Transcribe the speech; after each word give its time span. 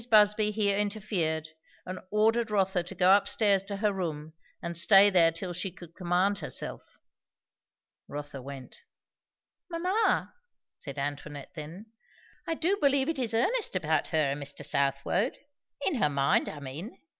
Busby 0.09 0.49
here 0.49 0.75
interfered, 0.79 1.49
and 1.85 1.99
ordered 2.09 2.49
Rotha 2.49 2.81
to 2.81 2.95
go 2.95 3.11
up 3.11 3.27
stairs 3.27 3.61
to 3.65 3.77
her 3.77 3.93
room 3.93 4.33
and 4.59 4.75
stay 4.75 5.11
there 5.11 5.31
till 5.31 5.53
she 5.53 5.69
could 5.71 5.93
command 5.95 6.39
herself. 6.39 6.97
Rotha 8.07 8.41
went. 8.41 8.77
"Mamma," 9.69 10.33
said 10.79 10.97
Antoinette 10.97 11.51
then, 11.53 11.91
"I 12.47 12.55
do 12.55 12.77
believe 12.81 13.09
it 13.09 13.19
is 13.19 13.35
earnest 13.35 13.75
about 13.75 14.07
her 14.07 14.31
and 14.31 14.41
Mr. 14.41 14.65
Southwode. 14.65 15.37
In 15.85 15.93
her 16.01 16.09
mind, 16.09 16.49
I 16.49 16.59
mean. 16.61 16.97